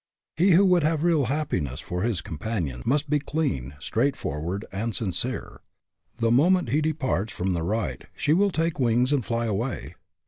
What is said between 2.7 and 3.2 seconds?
must be